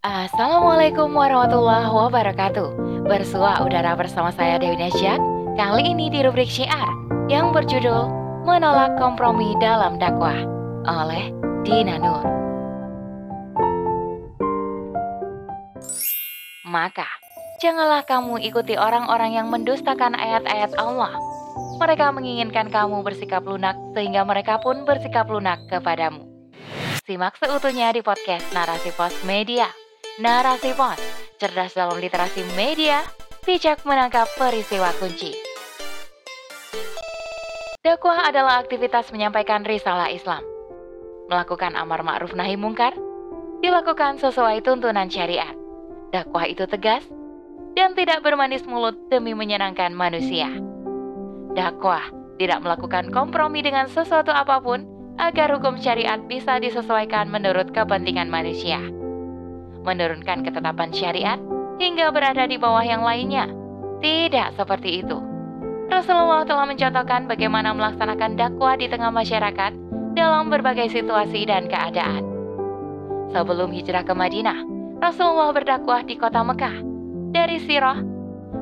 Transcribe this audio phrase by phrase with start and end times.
[0.00, 3.04] Assalamualaikum warahmatullahi wabarakatuh.
[3.04, 5.20] Bersua udara bersama saya Dewi Nasyak
[5.60, 6.88] Kali ini di rubrik syiar
[7.28, 8.08] Yang berjudul
[8.48, 10.40] Menolak Kompromi Dalam Dakwah
[10.88, 11.28] Oleh
[11.68, 12.24] Dina Nur.
[16.64, 17.04] Maka
[17.60, 21.12] Janganlah kamu ikuti orang-orang yang mendustakan ayat-ayat Allah.
[21.76, 26.24] Mereka menginginkan kamu bersikap lunak Sehingga mereka pun bersikap lunak kepadamu.
[27.04, 29.79] Simak seutuhnya di podcast Narasi Pos Media.
[30.20, 31.00] Narasi Pos,
[31.40, 33.00] cerdas dalam literasi media,
[33.48, 35.32] bijak menangkap peristiwa kunci.
[37.80, 40.44] Dakwah adalah aktivitas menyampaikan risalah Islam.
[41.32, 42.92] Melakukan amar ma'ruf nahi mungkar,
[43.64, 45.56] dilakukan sesuai tuntunan syariat.
[46.12, 47.00] Dakwah itu tegas
[47.72, 50.52] dan tidak bermanis mulut demi menyenangkan manusia.
[51.56, 54.84] Dakwah tidak melakukan kompromi dengan sesuatu apa pun
[55.16, 58.99] agar hukum syariat bisa disesuaikan menurut kepentingan manusia
[59.84, 61.40] menurunkan ketetapan syariat
[61.80, 63.48] hingga berada di bawah yang lainnya.
[64.00, 65.18] Tidak seperti itu.
[65.90, 69.72] Rasulullah telah mencontohkan bagaimana melaksanakan dakwah di tengah masyarakat
[70.14, 72.22] dalam berbagai situasi dan keadaan.
[73.34, 74.62] Sebelum hijrah ke Madinah,
[75.02, 76.76] Rasulullah berdakwah di kota Mekah.
[77.30, 77.98] Dari sirah,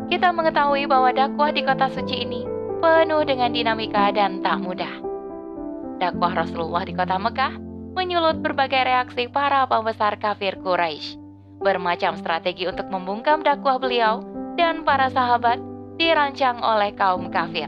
[0.08, 2.44] kita mengetahui bahwa dakwah di kota suci ini
[2.78, 5.04] penuh dengan dinamika dan tak mudah.
[5.98, 7.67] Dakwah Rasulullah di kota Mekah
[7.98, 11.18] menyulut berbagai reaksi para pembesar kafir Quraisy.
[11.58, 14.22] Bermacam strategi untuk membungkam dakwah beliau
[14.54, 15.58] dan para sahabat
[15.98, 17.66] dirancang oleh kaum kafir.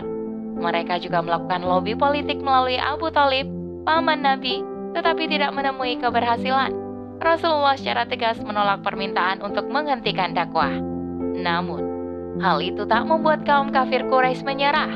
[0.54, 3.50] Mereka juga melakukan lobby politik melalui Abu Talib,
[3.82, 4.62] paman Nabi,
[4.94, 6.70] tetapi tidak menemui keberhasilan.
[7.18, 10.70] Rasulullah secara tegas menolak permintaan untuk menghentikan dakwah.
[11.34, 11.82] Namun,
[12.38, 14.94] hal itu tak membuat kaum kafir Quraisy menyerah.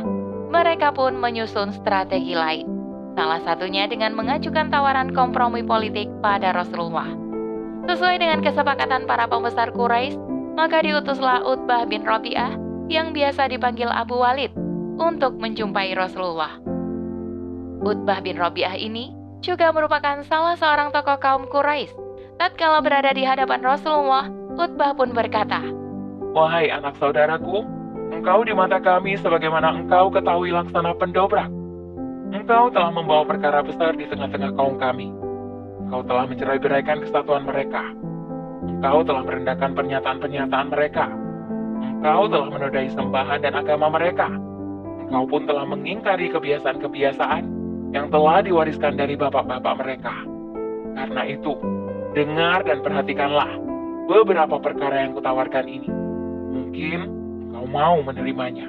[0.54, 2.73] Mereka pun menyusun strategi lain.
[3.14, 7.06] Salah satunya dengan mengajukan tawaran kompromi politik pada Rasulullah.
[7.86, 10.18] Sesuai dengan kesepakatan para pembesar Quraisy,
[10.58, 12.58] maka diutuslah Utbah bin Rabi'ah
[12.90, 14.50] yang biasa dipanggil Abu Walid
[14.98, 16.58] untuk menjumpai Rasulullah.
[17.86, 21.94] Utbah bin Rabi'ah ini juga merupakan salah seorang tokoh kaum Quraisy.
[22.34, 24.26] Tatkala berada di hadapan Rasulullah,
[24.58, 25.62] Utbah pun berkata,
[26.34, 27.62] Wahai anak saudaraku,
[28.10, 31.46] engkau di mata kami sebagaimana engkau ketahui laksana pendobrak
[32.32, 35.12] Engkau telah membawa perkara besar di tengah-tengah kaum kami.
[35.84, 37.84] Engkau telah mencerai-beraikan kesatuan mereka.
[38.64, 41.06] Engkau telah merendahkan pernyataan-pernyataan mereka.
[41.84, 44.32] Engkau telah menodai sembahan dan agama mereka.
[45.04, 47.44] Engkau pun telah mengingkari kebiasaan-kebiasaan
[47.92, 50.14] yang telah diwariskan dari bapak-bapak mereka.
[50.96, 51.52] Karena itu,
[52.16, 53.50] dengar dan perhatikanlah
[54.08, 55.90] beberapa perkara yang kutawarkan ini.
[56.54, 56.98] Mungkin
[57.52, 58.68] engkau mau menerimanya.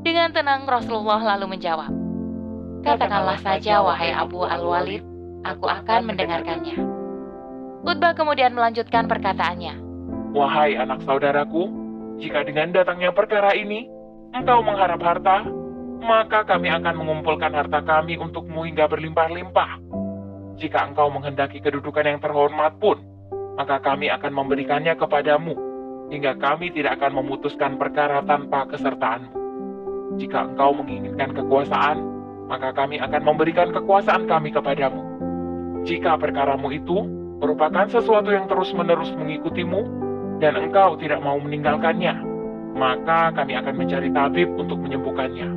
[0.00, 1.92] Dengan tenang Rasulullah lalu menjawab,
[2.80, 5.04] Katakanlah saja, wahai Abu Al-Walid,
[5.44, 6.80] aku akan mendengarkannya.
[7.84, 9.76] Utbah kemudian melanjutkan perkataannya.
[10.32, 11.68] Wahai anak saudaraku,
[12.20, 13.84] jika dengan datangnya perkara ini,
[14.32, 15.44] engkau mengharap harta,
[16.00, 19.80] maka kami akan mengumpulkan harta kami untukmu hingga berlimpah-limpah.
[20.56, 23.00] Jika engkau menghendaki kedudukan yang terhormat pun,
[23.60, 25.52] maka kami akan memberikannya kepadamu,
[26.08, 29.36] hingga kami tidak akan memutuskan perkara tanpa kesertaanmu.
[30.16, 32.09] Jika engkau menginginkan kekuasaan,
[32.50, 35.06] maka kami akan memberikan kekuasaan kami kepadamu.
[35.86, 37.06] Jika perkaramu itu
[37.38, 40.10] merupakan sesuatu yang terus-menerus mengikutimu,
[40.42, 42.16] dan engkau tidak mau meninggalkannya,
[42.74, 45.48] maka kami akan mencari tabib untuk menyembuhkannya.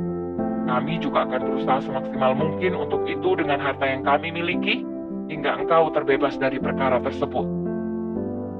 [0.64, 4.84] Kami juga akan berusaha semaksimal mungkin untuk itu dengan harta yang kami miliki,
[5.28, 7.48] hingga engkau terbebas dari perkara tersebut.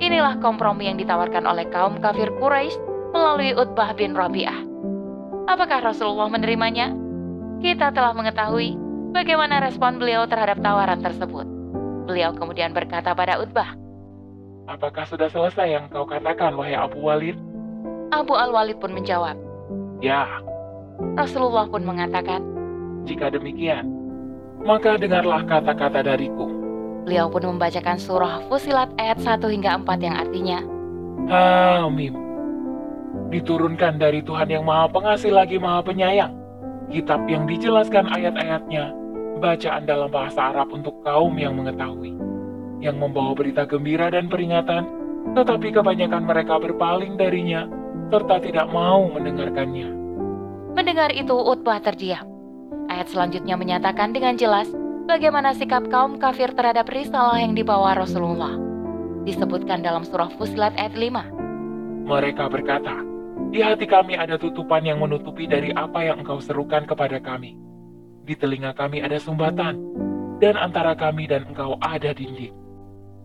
[0.01, 2.77] Inilah kompromi yang ditawarkan oleh kaum kafir Quraisy
[3.15, 4.59] melalui Utbah bin Rabi'ah.
[5.47, 7.04] Apakah Rasulullah menerimanya?
[7.63, 8.75] Kita telah mengetahui
[9.15, 11.47] bagaimana respon beliau terhadap tawaran tersebut.
[12.05, 13.79] Beliau kemudian berkata pada Utbah,
[14.65, 17.37] Apakah sudah selesai yang kau katakan, wahai Abu Walid?
[18.17, 19.37] Abu Al-Walid pun menjawab,
[20.01, 20.25] Ya.
[21.21, 22.41] Rasulullah pun mengatakan,
[23.05, 23.85] Jika demikian,
[24.65, 26.49] maka dengarlah kata-kata dariku.
[27.05, 30.59] Beliau pun membacakan surah Fusilat ayat 1 hingga 4 yang artinya,
[31.29, 32.17] Hamim.
[33.29, 36.44] Diturunkan dari Tuhan yang maha pengasih lagi maha penyayang
[36.91, 38.93] kitab yang dijelaskan ayat-ayatnya,
[39.41, 42.17] bacaan dalam bahasa Arab untuk kaum yang mengetahui,
[42.81, 44.85] yang membawa berita gembira dan peringatan,
[45.33, 47.65] tetapi kebanyakan mereka berpaling darinya,
[48.13, 49.89] serta tidak mau mendengarkannya.
[50.75, 52.27] Mendengar itu, Utbah terdiam.
[52.91, 54.69] Ayat selanjutnya menyatakan dengan jelas
[55.09, 58.53] bagaimana sikap kaum kafir terhadap risalah yang dibawa Rasulullah.
[59.25, 62.05] Disebutkan dalam surah Fusilat ayat 5.
[62.05, 63.01] Mereka berkata,
[63.55, 67.55] di hati kami ada tutupan yang menutupi dari apa yang engkau serukan kepada kami.
[68.27, 69.79] Di telinga kami ada sumbatan,
[70.43, 72.51] dan antara kami dan engkau ada dinding.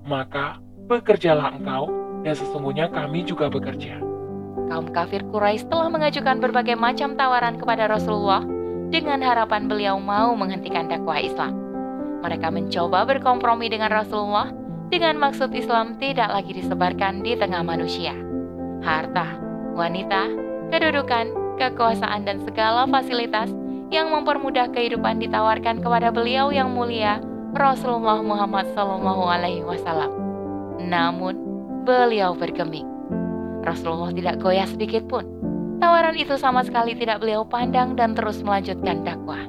[0.06, 1.90] Maka, bekerjalah engkau,
[2.22, 3.98] dan sesungguhnya kami juga bekerja.
[4.70, 8.46] Kaum kafir Quraisy telah mengajukan berbagai macam tawaran kepada Rasulullah
[8.94, 11.58] dengan harapan beliau mau menghentikan dakwah Islam.
[12.22, 14.54] Mereka mencoba berkompromi dengan Rasulullah
[14.94, 18.14] dengan maksud Islam tidak lagi disebarkan di tengah manusia.
[18.86, 20.30] Harta, wanita,
[20.74, 23.52] kedudukan, kekuasaan, dan segala fasilitas
[23.90, 27.18] yang mempermudah kehidupan ditawarkan kepada beliau yang mulia,
[27.58, 30.14] Rasulullah Muhammad Sallallahu Alaihi Wasallam.
[30.78, 31.36] Namun,
[31.84, 32.86] beliau bergeming.
[33.66, 35.26] Rasulullah tidak goyah sedikit pun.
[35.82, 39.48] Tawaran itu sama sekali tidak beliau pandang dan terus melanjutkan dakwah.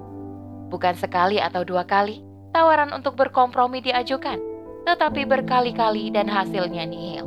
[0.71, 2.23] Bukan sekali atau dua kali,
[2.55, 4.39] tawaran untuk berkompromi diajukan,
[4.87, 7.27] tetapi berkali-kali dan hasilnya nihil.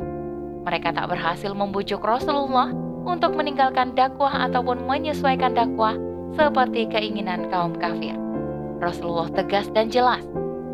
[0.64, 2.72] Mereka tak berhasil membujuk Rasulullah
[3.04, 5.94] untuk meninggalkan dakwah ataupun menyesuaikan dakwah
[6.34, 8.16] seperti keinginan kaum kafir.
[8.82, 10.24] Rasulullah tegas dan jelas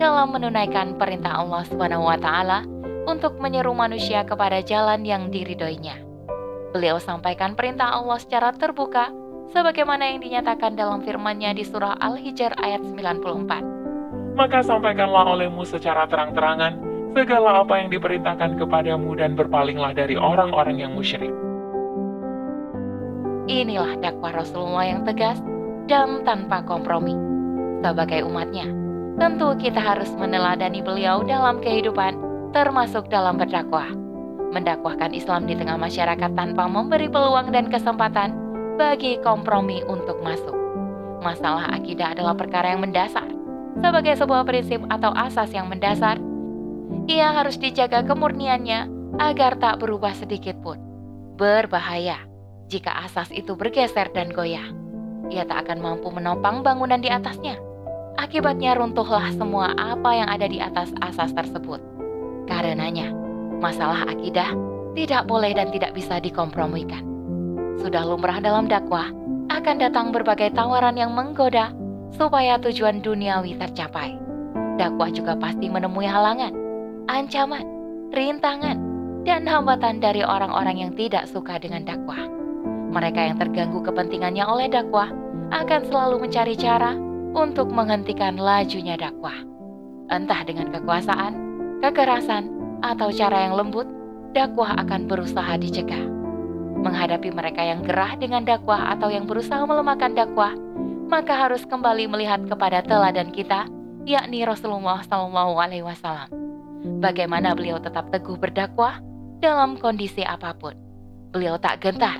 [0.00, 2.64] dalam menunaikan perintah Allah Subhanahu wa taala
[3.04, 6.00] untuk menyeru manusia kepada jalan yang diridhoinya.
[6.70, 9.10] Beliau sampaikan perintah Allah secara terbuka
[9.50, 14.38] sebagaimana yang dinyatakan dalam firman-Nya di surah Al-Hijr ayat 94.
[14.38, 16.78] Maka sampaikanlah olehmu secara terang-terangan
[17.10, 21.34] segala apa yang diperintahkan kepadamu dan berpalinglah dari orang-orang yang musyrik.
[23.50, 25.42] Inilah dakwah Rasulullah yang tegas
[25.90, 27.18] dan tanpa kompromi.
[27.82, 28.70] Sebagai umatnya,
[29.18, 32.14] tentu kita harus meneladani beliau dalam kehidupan,
[32.54, 33.90] termasuk dalam berdakwah.
[34.54, 38.38] Mendakwahkan Islam di tengah masyarakat tanpa memberi peluang dan kesempatan
[38.78, 40.54] bagi kompromi untuk masuk.
[41.18, 43.26] Masalah akidah adalah perkara yang mendasar.
[43.82, 46.22] Sebagai sebuah prinsip atau asas yang mendasar,
[47.10, 48.86] ia harus dijaga kemurniannya
[49.18, 50.78] agar tak berubah sedikit pun.
[51.34, 52.29] Berbahaya
[52.70, 54.70] jika asas itu bergeser dan goyah.
[55.34, 57.58] Ia tak akan mampu menopang bangunan di atasnya.
[58.14, 61.82] Akibatnya runtuhlah semua apa yang ada di atas asas tersebut.
[62.46, 63.10] Karenanya,
[63.58, 64.54] masalah akidah
[64.94, 67.02] tidak boleh dan tidak bisa dikompromikan.
[67.82, 69.10] Sudah lumrah dalam dakwah,
[69.50, 71.74] akan datang berbagai tawaran yang menggoda
[72.14, 74.18] supaya tujuan duniawi tercapai.
[74.78, 76.54] Dakwah juga pasti menemui halangan,
[77.06, 77.64] ancaman,
[78.10, 78.78] rintangan,
[79.22, 82.39] dan hambatan dari orang-orang yang tidak suka dengan dakwah.
[82.90, 85.14] Mereka yang terganggu kepentingannya oleh dakwah
[85.54, 86.98] akan selalu mencari cara
[87.38, 89.46] untuk menghentikan lajunya dakwah.
[90.10, 91.32] Entah dengan kekuasaan,
[91.78, 92.50] kekerasan,
[92.82, 93.86] atau cara yang lembut,
[94.34, 96.02] dakwah akan berusaha dicegah.
[96.82, 100.50] Menghadapi mereka yang gerah dengan dakwah atau yang berusaha melemahkan dakwah,
[101.06, 103.70] maka harus kembali melihat kepada teladan kita,
[104.02, 106.28] yakni Rasulullah Wasallam.
[106.98, 108.98] Bagaimana beliau tetap teguh berdakwah
[109.38, 110.74] dalam kondisi apa pun.
[111.30, 112.18] Beliau tak gentar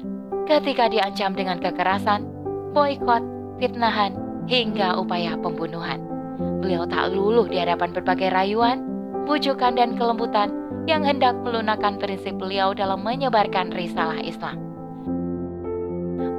[0.50, 2.26] ketika diancam dengan kekerasan,
[2.74, 3.22] boykot,
[3.62, 4.18] fitnahan,
[4.50, 6.02] hingga upaya pembunuhan.
[6.58, 8.82] Beliau tak luluh di hadapan berbagai rayuan,
[9.30, 10.50] bujukan, dan kelembutan
[10.90, 14.58] yang hendak melunakkan prinsip beliau dalam menyebarkan risalah Islam.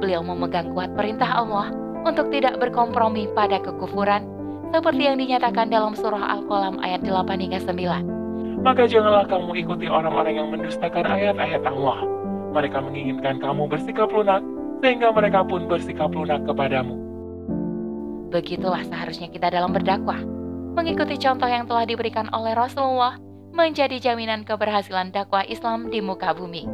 [0.04, 1.72] Beliau memegang kuat perintah Allah
[2.04, 4.28] untuk tidak berkompromi pada kekufuran,
[4.76, 8.60] seperti yang dinyatakan dalam surah Al-Qalam ayat 8 hingga 9.
[8.60, 12.21] Maka janganlah kamu ikuti orang-orang yang mendustakan ayat-ayat Allah
[12.52, 14.44] mereka menginginkan kamu bersikap lunak,
[14.84, 16.94] sehingga mereka pun bersikap lunak kepadamu.
[18.32, 20.20] Begitulah seharusnya kita dalam berdakwah.
[20.72, 23.20] Mengikuti contoh yang telah diberikan oleh Rasulullah
[23.52, 26.64] menjadi jaminan keberhasilan dakwah Islam di muka bumi.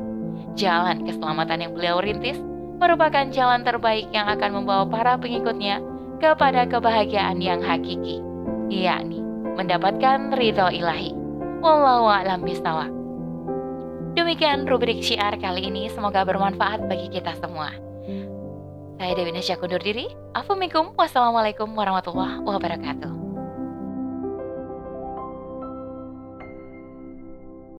[0.54, 2.38] Jalan keselamatan yang beliau rintis
[2.78, 5.82] merupakan jalan terbaik yang akan membawa para pengikutnya
[6.22, 8.22] kepada kebahagiaan yang hakiki,
[8.70, 9.18] yakni
[9.58, 11.10] mendapatkan ridho ilahi.
[11.58, 12.97] Wallahu a'lam bishawab.
[14.16, 17.72] Demikian rubrik syiar kali ini, semoga bermanfaat bagi kita semua.
[18.98, 20.08] Saya Dewi Nasya kundur diri.
[20.34, 23.27] Assalamualaikum warahmatullahi wabarakatuh.